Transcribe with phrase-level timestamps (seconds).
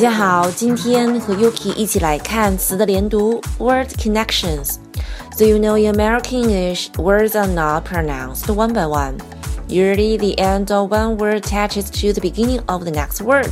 [0.00, 4.76] 大家好，今天和 Yuki 一起来看词的连读 word connections.
[5.36, 9.18] So you know in American English, words are not pronounced one by one.
[9.68, 13.50] Usually, the end of one word attaches to the beginning of the next word.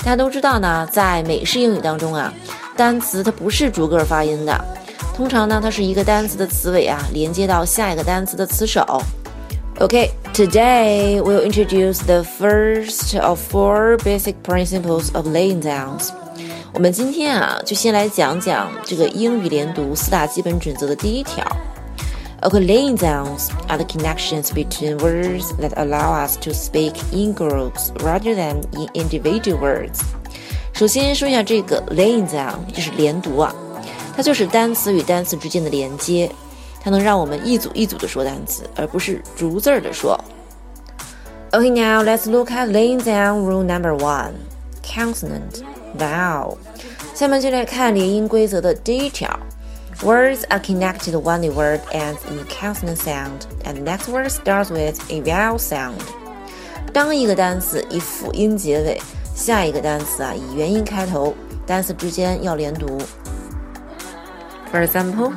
[0.00, 2.30] 大家都知道呢，在美式英语当中啊，
[2.76, 4.62] 单词它不是逐个发音的，
[5.16, 9.00] 通常呢，它是一个单词的词尾啊连接到下一个单词的词首。
[9.78, 16.09] OK today we'll introduce the first of four basic principles of laying downs.
[16.73, 21.45] 我们今天啊，就先来讲讲这个英语连读四大基本准则的第一条。
[22.41, 28.33] Okay, laying downs are the connections between words that allow us to speak in groups rather
[28.33, 29.99] than in individual words.
[30.73, 33.53] 首先说一下这个 laying down，就是连读啊，
[34.15, 36.31] 它就是单词与单词之间的连接。
[36.85, 40.19] 它能让我们一组一组的说单词，而不是逐字儿的说。
[41.51, 44.31] Okay, now let's look at laying down rule number one:
[44.83, 45.63] consonant
[45.97, 46.57] vowel.
[47.13, 49.29] 下面就来看连音规则的第一条。
[50.01, 54.69] Words are connected when the word ends in a consonant sound, and the next word starts
[54.69, 55.99] with a vowel sound.
[56.91, 58.99] 当一个单词以辅音结尾，
[59.35, 61.35] 下一个单词啊以元音开头，
[61.67, 62.97] 单词之间要连读。
[64.70, 65.34] For example.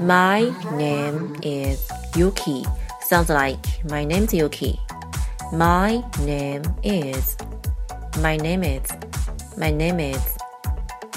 [0.00, 1.86] My name is
[2.16, 2.64] Yuki.
[3.02, 4.80] Sounds like my name's Yuki.
[5.52, 7.36] My name is.
[8.18, 8.90] My name is.
[9.58, 10.38] My name is.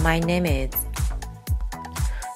[0.02, 0.74] My name is.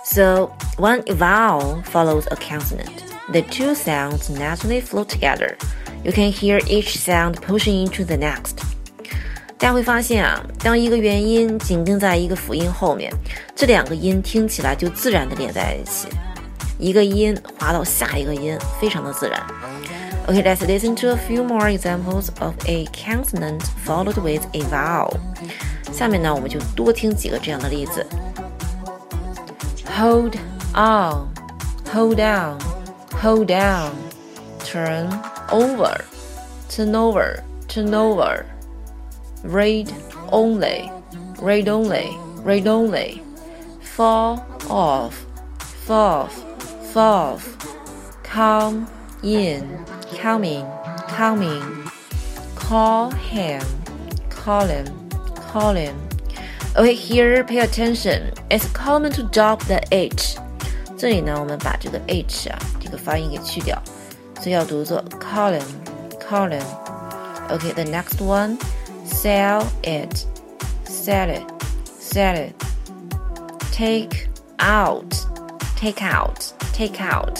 [0.05, 3.03] So, a vowel follows a consonant,
[3.33, 5.57] the two sounds naturally flow together.
[6.05, 8.63] You can hear each sound pushing into the next.
[9.58, 13.12] 大家会发现啊，当一个元音紧跟在一个辅音后面，
[13.54, 16.08] 这两个音听起来就自然的连在一起。
[16.78, 19.40] 一个音滑到下一个音，非常的自然。
[20.26, 25.16] Okay, let's listen to a few more examples of a consonant followed with a vowel.
[25.92, 28.04] 下面呢，我们就多听几个这样的例子。
[29.96, 30.36] Hold
[30.74, 31.28] on,
[31.92, 32.58] hold on,
[33.20, 33.92] hold on.
[34.64, 35.08] Turn
[35.50, 36.00] over,
[36.70, 38.44] turn over, turn over.
[39.42, 39.92] Read
[40.30, 40.90] only,
[41.40, 43.22] read only, read only.
[43.80, 45.26] Fall off,
[45.86, 46.52] fall off
[46.92, 47.40] fall,
[48.22, 48.86] come
[49.22, 49.78] in,
[50.20, 50.66] coming,
[51.08, 51.62] coming,
[52.54, 53.62] call him,
[54.28, 54.86] call him,
[55.34, 55.96] call him.
[56.76, 58.30] Okay, here pay attention.
[58.50, 60.36] It's common to drop the h.
[60.98, 63.82] 这里呢，我们把这个 h 啊这个发音给去掉，
[64.38, 65.64] 所以要读作 call him,
[66.20, 66.62] call him.
[67.48, 68.58] Okay, the next one,
[69.07, 70.25] Sell it,
[70.85, 71.43] sell it,
[71.99, 72.53] sell it.
[73.71, 74.27] Take
[74.59, 75.15] out,
[75.75, 77.39] take out take out.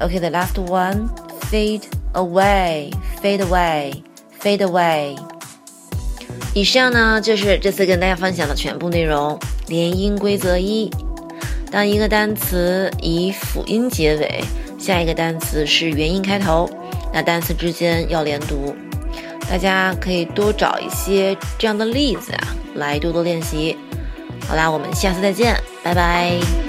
[0.00, 1.08] Okay, the last one,
[1.50, 2.90] fade away,
[3.22, 4.02] fade away,
[4.40, 5.16] fade away.
[6.54, 9.38] 以上呢就是这次跟大家分享的全部内容。
[9.68, 10.90] 连音规则一：
[11.70, 14.42] 当一个单词以辅音结尾，
[14.78, 16.68] 下一个单词是元音开头，
[17.12, 18.74] 那单词之间要连读。
[19.50, 23.76] 大家可以多找一些这样的例子啊，来多多练习。
[24.46, 26.67] 好啦，我们下次再见，拜拜。